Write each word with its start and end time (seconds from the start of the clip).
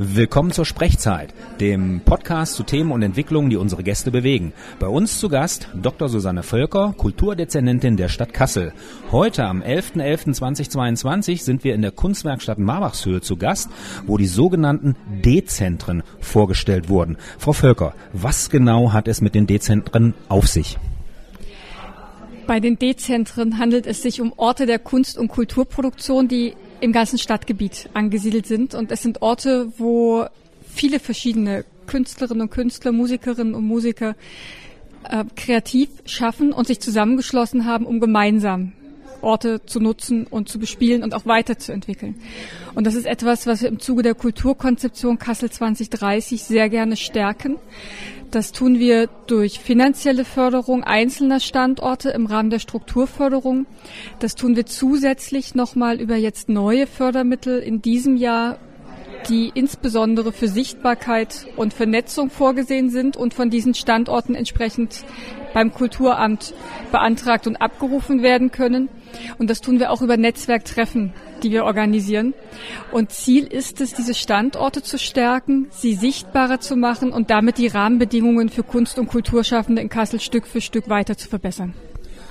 Willkommen 0.00 0.52
zur 0.52 0.64
Sprechzeit, 0.64 1.34
dem 1.58 2.02
Podcast 2.04 2.54
zu 2.54 2.62
Themen 2.62 2.92
und 2.92 3.02
Entwicklungen, 3.02 3.50
die 3.50 3.56
unsere 3.56 3.82
Gäste 3.82 4.12
bewegen. 4.12 4.52
Bei 4.78 4.86
uns 4.86 5.18
zu 5.18 5.28
Gast 5.28 5.70
Dr. 5.74 6.08
Susanne 6.08 6.44
Völker, 6.44 6.94
Kulturdezernentin 6.96 7.96
der 7.96 8.08
Stadt 8.08 8.32
Kassel. 8.32 8.72
Heute 9.10 9.44
am 9.44 9.60
11.11.2022 9.60 11.42
sind 11.42 11.64
wir 11.64 11.74
in 11.74 11.82
der 11.82 11.90
Kunstwerkstatt 11.90 12.60
Marbachshöhe 12.60 13.22
zu 13.22 13.36
Gast, 13.36 13.70
wo 14.06 14.16
die 14.16 14.28
sogenannten 14.28 14.94
D-Zentren 15.24 16.04
vorgestellt 16.20 16.88
wurden. 16.88 17.16
Frau 17.36 17.52
Völker, 17.52 17.92
was 18.12 18.50
genau 18.50 18.92
hat 18.92 19.08
es 19.08 19.20
mit 19.20 19.34
den 19.34 19.48
D-Zentren 19.48 20.14
auf 20.28 20.46
sich? 20.46 20.78
Bei 22.46 22.60
den 22.60 22.78
D-Zentren 22.78 23.58
handelt 23.58 23.84
es 23.88 24.00
sich 24.00 24.20
um 24.20 24.32
Orte 24.36 24.66
der 24.66 24.78
Kunst- 24.78 25.18
und 25.18 25.26
Kulturproduktion, 25.26 26.28
die 26.28 26.54
im 26.80 26.92
ganzen 26.92 27.18
Stadtgebiet 27.18 27.88
angesiedelt 27.94 28.46
sind. 28.46 28.74
Und 28.74 28.92
es 28.92 29.02
sind 29.02 29.22
Orte, 29.22 29.72
wo 29.78 30.26
viele 30.72 31.00
verschiedene 31.00 31.64
Künstlerinnen 31.86 32.42
und 32.42 32.50
Künstler, 32.50 32.92
Musikerinnen 32.92 33.54
und 33.54 33.64
Musiker 33.64 34.14
äh, 35.08 35.24
kreativ 35.36 35.88
schaffen 36.04 36.52
und 36.52 36.66
sich 36.66 36.80
zusammengeschlossen 36.80 37.64
haben, 37.64 37.86
um 37.86 38.00
gemeinsam 38.00 38.72
Orte 39.20 39.64
zu 39.66 39.80
nutzen 39.80 40.26
und 40.26 40.48
zu 40.48 40.58
bespielen 40.58 41.02
und 41.02 41.14
auch 41.14 41.26
weiterzuentwickeln. 41.26 42.16
Und 42.74 42.86
das 42.86 42.94
ist 42.94 43.06
etwas, 43.06 43.46
was 43.46 43.62
wir 43.62 43.68
im 43.68 43.80
Zuge 43.80 44.02
der 44.02 44.14
Kulturkonzeption 44.14 45.18
Kassel 45.18 45.50
2030 45.50 46.42
sehr 46.42 46.68
gerne 46.68 46.96
stärken. 46.96 47.56
Das 48.30 48.52
tun 48.52 48.78
wir 48.78 49.08
durch 49.26 49.58
finanzielle 49.58 50.26
Förderung 50.26 50.84
einzelner 50.84 51.40
Standorte 51.40 52.10
im 52.10 52.26
Rahmen 52.26 52.50
der 52.50 52.58
Strukturförderung. 52.58 53.66
Das 54.18 54.34
tun 54.34 54.54
wir 54.54 54.66
zusätzlich 54.66 55.54
nochmal 55.54 55.98
über 56.00 56.16
jetzt 56.16 56.50
neue 56.50 56.86
Fördermittel 56.86 57.58
in 57.58 57.80
diesem 57.80 58.16
Jahr 58.16 58.58
die 59.28 59.50
insbesondere 59.54 60.32
für 60.32 60.48
Sichtbarkeit 60.48 61.46
und 61.56 61.74
Vernetzung 61.74 62.30
vorgesehen 62.30 62.90
sind 62.90 63.16
und 63.16 63.34
von 63.34 63.50
diesen 63.50 63.74
Standorten 63.74 64.34
entsprechend 64.34 65.04
beim 65.54 65.72
Kulturamt 65.72 66.54
beantragt 66.92 67.46
und 67.46 67.56
abgerufen 67.56 68.22
werden 68.22 68.50
können. 68.50 68.88
Und 69.38 69.50
das 69.50 69.60
tun 69.60 69.80
wir 69.80 69.90
auch 69.90 70.02
über 70.02 70.16
Netzwerktreffen, 70.16 71.12
die 71.42 71.50
wir 71.50 71.64
organisieren. 71.64 72.34
Und 72.92 73.12
Ziel 73.12 73.46
ist 73.46 73.80
es, 73.80 73.94
diese 73.94 74.14
Standorte 74.14 74.82
zu 74.82 74.98
stärken, 74.98 75.66
sie 75.70 75.94
sichtbarer 75.94 76.60
zu 76.60 76.76
machen 76.76 77.12
und 77.12 77.30
damit 77.30 77.58
die 77.58 77.68
Rahmenbedingungen 77.68 78.48
für 78.48 78.62
Kunst- 78.62 78.98
und 78.98 79.08
Kulturschaffende 79.08 79.82
in 79.82 79.88
Kassel 79.88 80.20
Stück 80.20 80.46
für 80.46 80.60
Stück 80.60 80.88
weiter 80.88 81.16
zu 81.16 81.28
verbessern. 81.28 81.74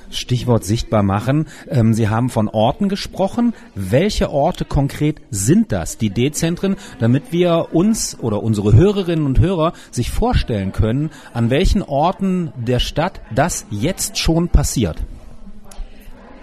Stichwort 0.09 0.63
sichtbar 0.63 1.03
machen. 1.03 1.47
Ähm, 1.69 1.93
Sie 1.93 2.09
haben 2.09 2.29
von 2.29 2.47
Orten 2.47 2.89
gesprochen. 2.89 3.53
Welche 3.75 4.29
Orte 4.31 4.65
konkret 4.65 5.21
sind 5.31 5.71
das, 5.71 5.97
die 5.97 6.09
D-Zentren, 6.09 6.75
damit 6.99 7.31
wir 7.31 7.69
uns 7.73 8.17
oder 8.19 8.43
unsere 8.43 8.73
Hörerinnen 8.73 9.25
und 9.25 9.39
Hörer 9.39 9.73
sich 9.91 10.11
vorstellen 10.11 10.71
können, 10.71 11.11
an 11.33 11.49
welchen 11.49 11.81
Orten 11.81 12.51
der 12.55 12.79
Stadt 12.79 13.21
das 13.33 13.65
jetzt 13.69 14.17
schon 14.17 14.49
passiert? 14.49 14.97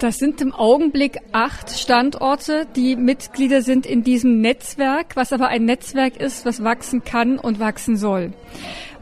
Das 0.00 0.18
sind 0.18 0.40
im 0.40 0.52
Augenblick 0.52 1.20
acht 1.32 1.70
Standorte, 1.70 2.66
die 2.74 2.96
Mitglieder 2.96 3.62
sind 3.62 3.86
in 3.86 4.02
diesem 4.02 4.40
Netzwerk, 4.40 5.14
was 5.14 5.32
aber 5.32 5.48
ein 5.48 5.64
Netzwerk 5.64 6.16
ist, 6.16 6.44
was 6.44 6.64
wachsen 6.64 7.04
kann 7.04 7.38
und 7.38 7.60
wachsen 7.60 7.96
soll. 7.96 8.32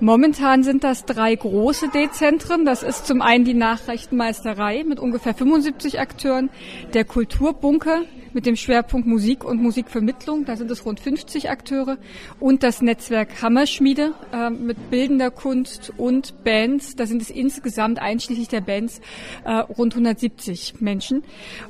Momentan 0.03 0.65
sind 0.65 0.83
das 0.83 1.05
drei 1.05 1.33
große 1.37 1.89
D-Zentren. 1.91 2.65
Das 2.65 2.83
ist 2.83 3.07
zum 3.07 3.23
einen 3.23 3.45
die 3.45 3.55
Nachrichtenmeisterei 3.55 4.83
mit 4.83 4.99
ungefähr 4.99 5.33
75 5.33 6.01
Akteuren, 6.01 6.51
der 6.93 7.05
Kulturbunker 7.05 8.01
mit 8.33 8.45
dem 8.45 8.57
Schwerpunkt 8.57 9.07
Musik 9.07 9.45
und 9.45 9.63
Musikvermittlung, 9.63 10.45
da 10.45 10.57
sind 10.57 10.73
es 10.73 10.85
rund 10.85 10.99
50 10.99 11.51
Akteure, 11.51 11.99
und 12.41 12.65
das 12.65 12.83
Netzwerk 12.83 13.43
Hammerschmiede 13.43 14.15
äh, 14.33 14.51
mit 14.51 14.91
bildender 14.91 15.31
Kunst 15.31 15.93
und 15.99 16.43
Bands, 16.43 16.97
da 16.97 17.07
sind 17.07 17.23
es 17.23 17.31
insgesamt 17.31 18.01
einschließlich 18.01 18.49
der 18.49 18.63
Bands 18.63 19.01
äh, 19.45 19.53
rund 19.53 19.95
170 19.95 20.81
Menschen. 20.81 21.23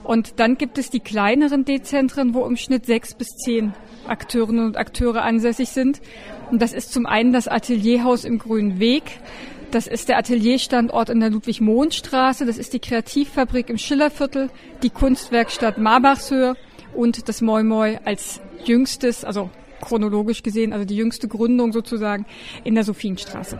Und 0.04 0.40
dann 0.40 0.56
gibt 0.56 0.78
es 0.78 0.88
die 0.88 1.00
kleineren 1.00 1.66
D-Zentren, 1.66 2.32
wo 2.32 2.46
im 2.46 2.56
Schnitt 2.56 2.86
sechs 2.86 3.12
bis 3.14 3.28
zehn 3.44 3.74
Akteurinnen 4.06 4.64
und 4.64 4.76
Akteure 4.78 5.22
ansässig 5.22 5.68
sind. 5.68 6.00
Und 6.52 6.60
das 6.60 6.74
ist 6.74 6.92
zum 6.92 7.06
einen 7.06 7.32
das 7.32 7.48
Atelierhaus 7.48 8.26
im 8.26 8.38
Grünen 8.38 8.78
Weg. 8.78 9.04
Das 9.70 9.86
ist 9.86 10.10
der 10.10 10.18
Atelierstandort 10.18 11.08
in 11.08 11.18
der 11.18 11.30
Ludwig-Mohn-Straße. 11.30 12.44
Das 12.44 12.58
ist 12.58 12.74
die 12.74 12.78
Kreativfabrik 12.78 13.70
im 13.70 13.78
Schillerviertel, 13.78 14.50
die 14.82 14.90
Kunstwerkstatt 14.90 15.78
Marbachshöhe 15.78 16.54
und 16.94 17.26
das 17.30 17.40
Moi 17.40 17.62
Moi 17.62 17.98
als 18.04 18.42
jüngstes, 18.66 19.24
also 19.24 19.48
chronologisch 19.80 20.42
gesehen, 20.42 20.74
also 20.74 20.84
die 20.84 20.94
jüngste 20.94 21.26
Gründung 21.26 21.72
sozusagen 21.72 22.26
in 22.64 22.74
der 22.74 22.84
Sophienstraße. 22.84 23.58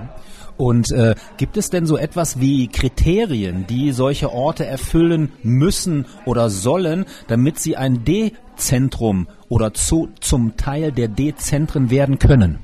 Und 0.58 0.92
äh, 0.92 1.14
gibt 1.38 1.56
es 1.56 1.70
denn 1.70 1.86
so 1.86 1.96
etwas 1.96 2.40
wie 2.40 2.68
Kriterien, 2.68 3.66
die 3.66 3.92
solche 3.92 4.30
Orte 4.30 4.66
erfüllen 4.66 5.32
müssen 5.42 6.04
oder 6.26 6.50
sollen, 6.50 7.06
damit 7.26 7.58
sie 7.58 7.74
ein 7.74 8.04
D-Zentrum 8.04 9.28
oder 9.48 9.72
zu, 9.72 10.10
zum 10.20 10.58
Teil 10.58 10.92
der 10.92 11.08
D-Zentren 11.08 11.88
werden 11.88 12.18
können? 12.18 12.58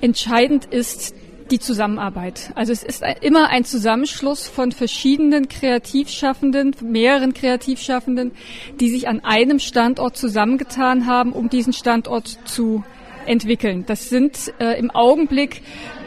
Entscheidend 0.00 0.66
ist 0.66 1.14
die 1.50 1.58
Zusammenarbeit. 1.58 2.50
Also 2.54 2.72
es 2.72 2.82
ist 2.82 3.04
immer 3.20 3.48
ein 3.48 3.64
Zusammenschluss 3.64 4.48
von 4.48 4.72
verschiedenen 4.72 5.48
Kreativschaffenden, 5.48 6.74
mehreren 6.82 7.34
Kreativschaffenden, 7.34 8.32
die 8.80 8.88
sich 8.90 9.08
an 9.08 9.20
einem 9.24 9.58
Standort 9.58 10.16
zusammengetan 10.16 11.06
haben, 11.06 11.32
um 11.32 11.48
diesen 11.48 11.72
Standort 11.72 12.26
zu 12.44 12.84
entwickeln. 13.26 13.84
Das 13.86 14.08
sind 14.08 14.52
äh, 14.58 14.78
im 14.78 14.90
Augenblick 14.90 15.62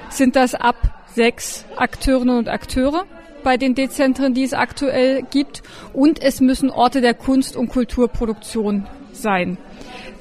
sind 0.10 0.36
das 0.36 0.56
ab 0.56 1.06
sechs 1.16 1.66
Akteurinnen 1.76 2.38
und 2.38 2.50
Akteure 2.50 3.06
bei 3.44 3.58
den 3.58 3.76
Dezentren, 3.76 4.34
die 4.34 4.44
es 4.44 4.54
aktuell 4.54 5.24
gibt. 5.30 5.64
Und 5.94 6.22
es 6.22 6.42
müssen 6.42 6.70
Orte 6.70 7.02
der 7.02 7.14
Kunst- 7.14 7.56
und 7.56 7.70
Kulturproduktion 7.70 8.88
sein. 9.14 9.58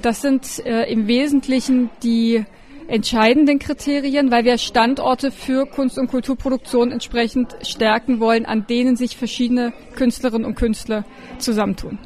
Das 0.03 0.23
sind 0.23 0.65
äh, 0.65 0.85
im 0.91 1.09
Wesentlichen 1.09 1.91
die 2.03 2.45
entscheidenden 2.89 3.59
Kriterien, 3.59 4.31
weil 4.31 4.45
wir 4.45 4.59
Standorte 4.59 5.31
für 5.31 5.67
Kunst- 5.67 5.99
und 5.99 6.09
Kulturproduktion 6.09 6.91
entsprechend 6.91 7.55
stärken 7.63 8.19
wollen, 8.19 8.47
an 8.47 8.67
denen 8.67 8.97
sich 8.97 9.17
verschiedene 9.17 9.73
Künstlerinnen 9.95 10.47
und 10.47 10.55
Künstler 10.57 11.05
zusammentun. 11.39 11.99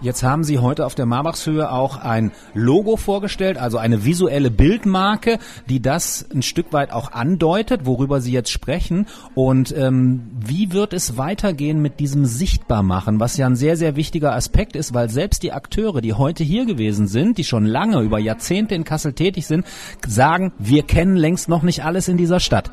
Jetzt 0.00 0.22
haben 0.22 0.44
Sie 0.44 0.60
heute 0.60 0.86
auf 0.86 0.94
der 0.94 1.06
Marbachshöhe 1.06 1.72
auch 1.72 1.96
ein 1.96 2.30
Logo 2.54 2.96
vorgestellt, 2.96 3.58
also 3.58 3.78
eine 3.78 4.04
visuelle 4.04 4.48
Bildmarke, 4.48 5.38
die 5.68 5.82
das 5.82 6.24
ein 6.32 6.42
Stück 6.42 6.72
weit 6.72 6.92
auch 6.92 7.10
andeutet, 7.10 7.84
worüber 7.84 8.20
Sie 8.20 8.30
jetzt 8.30 8.52
sprechen. 8.52 9.06
Und 9.34 9.76
ähm, 9.76 10.30
wie 10.38 10.72
wird 10.72 10.92
es 10.92 11.16
weitergehen 11.16 11.82
mit 11.82 11.98
diesem 11.98 12.26
Sichtbarmachen, 12.26 13.18
was 13.18 13.36
ja 13.36 13.46
ein 13.46 13.56
sehr, 13.56 13.76
sehr 13.76 13.96
wichtiger 13.96 14.34
Aspekt 14.34 14.76
ist, 14.76 14.94
weil 14.94 15.10
selbst 15.10 15.42
die 15.42 15.52
Akteure, 15.52 16.00
die 16.00 16.14
heute 16.14 16.44
hier 16.44 16.64
gewesen 16.64 17.08
sind, 17.08 17.36
die 17.36 17.44
schon 17.44 17.66
lange 17.66 18.00
über 18.00 18.20
Jahrzehnte 18.20 18.76
in 18.76 18.84
Kassel 18.84 19.14
tätig 19.14 19.48
sind, 19.48 19.66
sagen, 20.06 20.52
wir 20.58 20.84
kennen 20.84 21.16
längst 21.16 21.48
noch 21.48 21.62
nicht 21.62 21.84
alles 21.84 22.06
in 22.06 22.16
dieser 22.16 22.38
Stadt. 22.38 22.70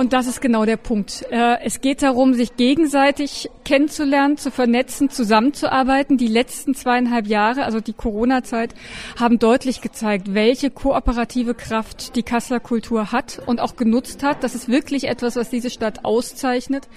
Und 0.00 0.14
das 0.14 0.26
ist 0.26 0.40
genau 0.40 0.64
der 0.64 0.78
Punkt. 0.78 1.26
Äh, 1.30 1.58
es 1.62 1.82
geht 1.82 2.00
darum, 2.00 2.32
sich 2.32 2.56
gegenseitig 2.56 3.50
kennenzulernen, 3.66 4.38
zu 4.38 4.50
vernetzen, 4.50 5.10
zusammenzuarbeiten. 5.10 6.16
Die 6.16 6.26
letzten 6.26 6.74
zweieinhalb 6.74 7.26
Jahre, 7.26 7.66
also 7.66 7.80
die 7.80 7.92
Corona-Zeit, 7.92 8.74
haben 9.18 9.38
deutlich 9.38 9.82
gezeigt, 9.82 10.32
welche 10.32 10.70
kooperative 10.70 11.52
Kraft 11.52 12.16
die 12.16 12.22
Kasseler 12.22 12.60
Kultur 12.60 13.12
hat 13.12 13.42
und 13.44 13.60
auch 13.60 13.76
genutzt 13.76 14.22
hat. 14.22 14.42
Das 14.42 14.54
ist 14.54 14.70
wirklich 14.70 15.04
etwas, 15.04 15.36
was 15.36 15.50
diese 15.50 15.68
Stadt 15.68 16.02
auszeichnet. 16.02 16.88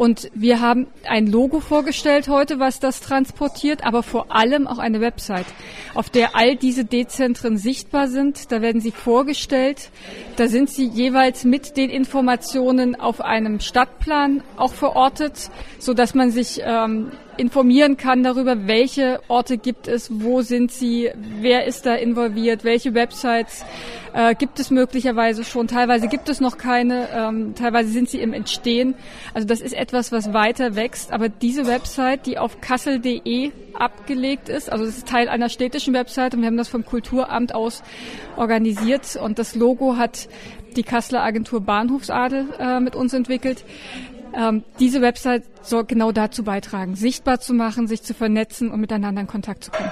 Und 0.00 0.30
wir 0.32 0.62
haben 0.62 0.86
ein 1.06 1.26
Logo 1.26 1.60
vorgestellt 1.60 2.30
heute, 2.30 2.58
was 2.58 2.80
das 2.80 3.02
transportiert, 3.02 3.84
aber 3.84 4.02
vor 4.02 4.34
allem 4.34 4.66
auch 4.66 4.78
eine 4.78 5.02
Website, 5.02 5.44
auf 5.92 6.08
der 6.08 6.34
all 6.34 6.56
diese 6.56 6.86
D-Zentren 6.86 7.58
sichtbar 7.58 8.08
sind. 8.08 8.50
Da 8.50 8.62
werden 8.62 8.80
sie 8.80 8.92
vorgestellt. 8.92 9.90
Da 10.36 10.48
sind 10.48 10.70
sie 10.70 10.86
jeweils 10.86 11.44
mit 11.44 11.76
den 11.76 11.90
Informationen 11.90 12.98
auf 12.98 13.20
einem 13.20 13.60
Stadtplan 13.60 14.42
auch 14.56 14.72
verortet, 14.72 15.50
so 15.78 15.92
dass 15.92 16.14
man 16.14 16.30
sich 16.30 16.62
ähm, 16.64 17.12
informieren 17.36 17.96
kann 17.96 18.22
darüber, 18.22 18.66
welche 18.66 19.20
Orte 19.28 19.58
gibt 19.58 19.88
es, 19.88 20.22
wo 20.22 20.42
sind 20.42 20.72
sie, 20.72 21.10
wer 21.40 21.64
ist 21.64 21.86
da 21.86 21.94
involviert, 21.94 22.64
welche 22.64 22.94
Websites 22.94 23.64
äh, 24.12 24.34
gibt 24.34 24.58
es 24.60 24.70
möglicherweise 24.70 25.44
schon. 25.44 25.68
Teilweise 25.68 26.08
gibt 26.08 26.28
es 26.28 26.40
noch 26.40 26.58
keine, 26.58 27.08
ähm, 27.14 27.54
teilweise 27.54 27.90
sind 27.90 28.08
sie 28.08 28.20
im 28.20 28.32
Entstehen. 28.32 28.94
Also 29.34 29.46
das 29.46 29.60
ist 29.60 29.72
etwas, 29.72 30.12
was 30.12 30.32
weiter 30.32 30.76
wächst. 30.76 31.12
Aber 31.12 31.28
diese 31.28 31.66
Website, 31.66 32.26
die 32.26 32.38
auf 32.38 32.60
kassel.de 32.60 33.52
abgelegt 33.74 34.48
ist, 34.48 34.70
also 34.70 34.84
das 34.84 34.98
ist 34.98 35.08
Teil 35.08 35.28
einer 35.28 35.48
städtischen 35.48 35.94
Website 35.94 36.34
und 36.34 36.40
wir 36.40 36.46
haben 36.46 36.56
das 36.56 36.68
vom 36.68 36.84
Kulturamt 36.84 37.54
aus 37.54 37.82
organisiert 38.36 39.16
und 39.16 39.38
das 39.38 39.54
Logo 39.54 39.96
hat 39.96 40.28
die 40.76 40.82
Kasseler 40.82 41.22
Agentur 41.22 41.60
Bahnhofsadel 41.60 42.46
äh, 42.58 42.80
mit 42.80 42.94
uns 42.94 43.12
entwickelt. 43.12 43.64
Ähm, 44.34 44.64
diese 44.78 45.00
Website 45.00 45.44
soll 45.62 45.84
genau 45.84 46.12
dazu 46.12 46.44
beitragen, 46.44 46.96
sichtbar 46.96 47.40
zu 47.40 47.54
machen, 47.54 47.88
sich 47.88 48.02
zu 48.02 48.14
vernetzen 48.14 48.70
und 48.70 48.80
miteinander 48.80 49.20
in 49.22 49.26
Kontakt 49.26 49.64
zu 49.64 49.70
kommen. 49.70 49.90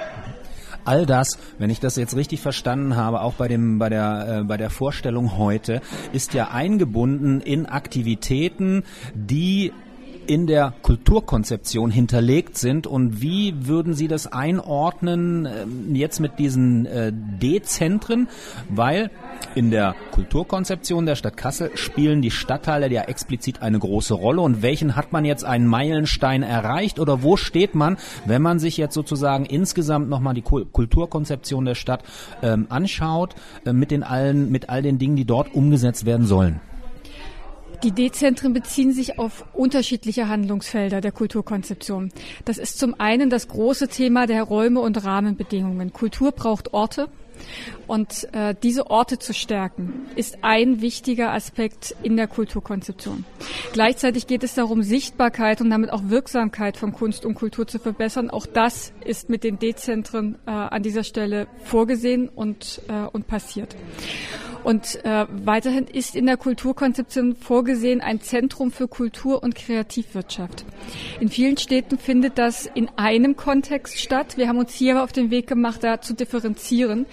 all 0.85 1.05
das, 1.05 1.37
wenn 1.57 1.69
ich 1.69 1.79
das 1.79 1.95
jetzt 1.97 2.15
richtig 2.15 2.41
verstanden 2.41 2.95
habe, 2.95 3.21
auch 3.21 3.33
bei 3.33 3.47
dem 3.47 3.79
bei 3.79 3.89
der 3.89 4.39
äh, 4.39 4.43
bei 4.43 4.57
der 4.57 4.69
Vorstellung 4.69 5.37
heute, 5.37 5.81
ist 6.13 6.33
ja 6.33 6.49
eingebunden 6.49 7.41
in 7.41 7.65
Aktivitäten, 7.65 8.83
die 9.13 9.71
in 10.29 10.45
der 10.45 10.73
Kulturkonzeption 10.83 11.89
hinterlegt 11.89 12.55
sind? 12.57 12.85
Und 12.85 13.19
wie 13.19 13.65
würden 13.65 13.95
Sie 13.95 14.07
das 14.07 14.31
einordnen 14.31 15.47
äh, 15.47 15.65
jetzt 15.93 16.19
mit 16.19 16.37
diesen 16.37 16.85
äh, 16.85 17.11
D-Zentren, 17.11 18.27
weil 18.69 19.09
in 19.55 19.71
der 19.71 19.95
Kulturkonzeption 20.11 21.07
der 21.07 21.15
Stadt 21.15 21.35
Kassel 21.35 21.71
spielen 21.73 22.21
die 22.21 22.29
Stadtteile 22.29 22.91
ja 22.91 23.03
explizit 23.03 23.63
eine 23.63 23.79
große 23.79 24.13
Rolle. 24.13 24.41
Und 24.41 24.61
welchen 24.61 24.95
hat 24.95 25.11
man 25.11 25.25
jetzt 25.25 25.43
einen 25.43 25.65
Meilenstein 25.65 26.43
erreicht? 26.43 26.99
Oder 26.99 27.23
wo 27.23 27.35
steht 27.35 27.73
man, 27.73 27.97
wenn 28.25 28.43
man 28.43 28.59
sich 28.59 28.77
jetzt 28.77 28.93
sozusagen 28.93 29.45
insgesamt 29.45 30.09
nochmal 30.09 30.35
die 30.35 30.43
Kulturkonzeption 30.43 31.65
der 31.65 31.75
Stadt 31.75 32.03
ähm, 32.43 32.67
anschaut 32.69 33.33
äh, 33.65 33.73
mit 33.73 33.89
den 33.89 34.03
allen 34.03 34.51
mit 34.51 34.69
all 34.69 34.83
den 34.83 34.99
Dingen, 34.99 35.15
die 35.15 35.25
dort 35.25 35.55
umgesetzt 35.55 36.05
werden 36.05 36.27
sollen? 36.27 36.61
Die 37.83 37.91
D-Zentren 37.91 38.53
beziehen 38.53 38.91
sich 38.91 39.19
auf 39.19 39.45
unterschiedliche 39.53 40.27
Handlungsfelder 40.27 40.99
der 40.99 41.11
Kulturkonzeption. 41.11 42.11
Das 42.43 42.57
ist 42.57 42.77
zum 42.77 42.99
einen 42.99 43.29
das 43.29 43.47
große 43.47 43.87
Thema 43.87 44.27
der 44.27 44.43
Räume 44.43 44.81
und 44.81 45.03
Rahmenbedingungen. 45.03 45.93
Kultur 45.93 46.31
braucht 46.31 46.73
Orte. 46.73 47.09
Und 47.87 48.27
äh, 48.33 48.53
diese 48.61 48.89
Orte 48.89 49.17
zu 49.17 49.33
stärken, 49.33 50.07
ist 50.15 50.39
ein 50.41 50.81
wichtiger 50.81 51.31
Aspekt 51.31 51.95
in 52.03 52.17
der 52.17 52.27
Kulturkonzeption. 52.27 53.25
Gleichzeitig 53.73 54.27
geht 54.27 54.43
es 54.43 54.55
darum, 54.55 54.83
Sichtbarkeit 54.83 55.61
und 55.61 55.69
damit 55.69 55.91
auch 55.91 56.03
Wirksamkeit 56.09 56.77
von 56.77 56.91
Kunst 56.91 57.25
und 57.25 57.35
Kultur 57.35 57.65
zu 57.65 57.79
verbessern. 57.79 58.29
Auch 58.29 58.45
das 58.45 58.91
ist 59.05 59.29
mit 59.29 59.43
den 59.43 59.57
D-Zentren 59.57 60.35
äh, 60.45 60.51
an 60.51 60.83
dieser 60.83 61.03
Stelle 61.03 61.47
vorgesehen 61.63 62.29
und, 62.29 62.81
äh, 62.89 63.07
und 63.07 63.27
passiert. 63.27 63.75
Und 64.69 65.03
äh, 65.03 65.25
weiterhin 65.31 65.87
ist 65.87 66.15
in 66.15 66.27
der 66.27 66.37
Kulturkonzeption 66.37 67.35
vorgesehen 67.35 68.01
ein 68.01 68.21
Zentrum 68.21 68.69
für 68.69 68.87
Kultur 68.87 69.41
und 69.41 69.55
Kreativwirtschaft. 69.55 70.63
In 71.19 71.29
vielen 71.29 71.57
Städten 71.57 71.97
findet 71.97 72.37
das 72.37 72.69
in 72.75 72.87
einem 72.95 73.35
Kontext 73.35 73.97
statt. 73.97 74.37
Wir 74.37 74.47
haben 74.47 74.59
uns 74.59 74.71
hier 74.75 75.03
auf 75.03 75.11
den 75.11 75.31
Weg 75.31 75.47
gemacht, 75.47 75.83
da 75.83 76.01
zu 76.01 76.13
differenzieren, 76.13 77.07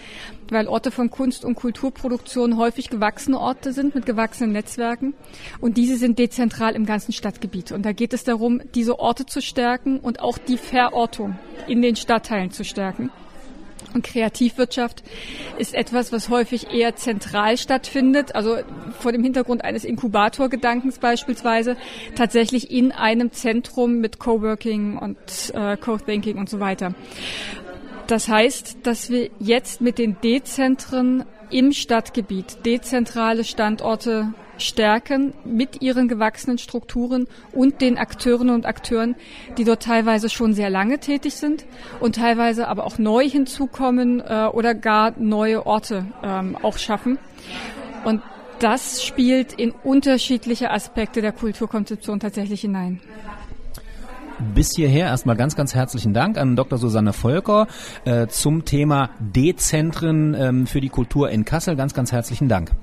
weil 0.51 0.69
Orte 0.69 0.91
von 0.91 1.11
Kunst- 1.11 1.47
und 1.47 1.55
Kulturproduktion 1.55 2.59
häufig 2.59 2.91
gewachsene 2.91 3.41
Orte 3.41 3.73
sind 3.73 3.95
mit 3.95 4.05
gewachsenen 4.05 4.53
Netzwerken. 4.53 5.15
Und 5.59 5.79
diese 5.79 5.97
sind 5.97 6.19
dezentral 6.19 6.77
im 6.77 6.85
ganzen 6.85 7.13
Stadtgebiet. 7.13 7.73
Und 7.73 7.87
da 7.87 7.93
geht 7.93 8.13
es 8.13 8.23
darum, 8.25 8.61
diese 8.75 8.99
Orte 8.99 9.25
zu 9.25 9.41
stärken 9.41 9.99
und 9.99 10.21
auch 10.21 10.37
die 10.37 10.59
Verortung 10.59 11.39
in 11.67 11.81
den 11.81 11.97
Stadtteilen 11.97 12.51
zu 12.51 12.65
stärken. 12.65 13.11
Und 13.97 14.05
Kreativwirtschaft 14.05 15.03
ist 15.57 15.75
etwas, 15.75 16.13
was 16.13 16.29
häufig 16.29 16.71
eher 16.71 16.97
zentral 16.97 17.57
stattfindet, 17.57 18.35
also 18.35 18.59
vor 19.01 19.11
dem 19.11 19.23
Hintergrund 19.23 19.65
eines 19.65 19.87
Inkubatorgedankens 19.87 20.99
beispielsweise, 20.99 21.79
tatsächlich 22.15 22.71
in 22.71 22.93
einem 22.93 23.33
Zentrum 23.33 24.01
mit 24.01 24.19
Coworking 24.19 24.99
und 24.99 25.17
äh, 25.55 25.79
Co-Thinking 25.79 26.37
und 26.37 26.51
so 26.51 26.61
weiter. 26.61 26.95
Das 28.07 28.29
heißt, 28.29 28.81
dass 28.83 29.09
wir 29.09 29.31
jetzt 29.39 29.81
mit 29.81 29.97
den 29.97 30.21
D-Zentren 30.21 31.25
im 31.49 31.73
Stadtgebiet 31.73 32.67
dezentrale 32.67 33.45
Standorte 33.45 34.35
stärken 34.59 35.35
mit 35.45 35.83
ihren 35.83 36.09
gewachsenen 36.09 36.59
Strukturen 36.59 37.27
und 37.53 37.81
den 37.81 37.99
Akteurinnen 37.99 38.55
und 38.55 38.67
Akteuren, 38.67 39.17
die 39.59 39.65
dort 39.65 39.83
teilweise 39.83 40.29
schon 40.29 40.55
sehr 40.55 40.71
lange 40.71 40.99
tätig 40.99 41.35
sind 41.35 41.65
und 42.01 42.17
teilweise 42.17 42.69
aber 42.69 42.85
auch 42.85 42.99
neu 42.99 43.29
hinzukommen 43.29 44.21
äh, 44.21 44.47
oder 44.53 44.75
gar 44.75 45.13
neue 45.19 45.67
Orte 45.67 46.07
ähm, 46.23 46.57
auch 46.63 46.79
schaffen. 46.79 47.19
Und 48.05 48.23
das 48.59 49.03
spielt 49.03 49.53
in 49.53 49.73
unterschiedliche 49.73 50.71
Aspekte 50.71 51.21
der 51.21 51.33
Kulturkonzeption 51.33 52.21
tatsächlich 52.21 52.63
hinein. 52.63 53.01
Bis 54.55 54.75
hierher 54.77 55.07
erstmal 55.07 55.37
ganz, 55.37 55.57
ganz 55.57 55.75
herzlichen 55.75 56.13
Dank 56.13 56.37
an 56.37 56.57
Dr. 56.57 56.79
Susanne 56.79 57.15
Volker 57.15 57.67
äh, 58.05 58.27
zum 58.27 58.67
Thema 58.67 59.11
D-Zentren 59.19 60.35
ähm, 60.35 60.67
für 60.67 60.81
die 60.81 60.91
Kultur 60.91 61.31
in 61.31 61.47
Kassel. 61.47 61.75
Ganz, 61.75 61.95
ganz 61.95 62.13
herzlichen 62.13 62.49
Dank. 62.49 62.77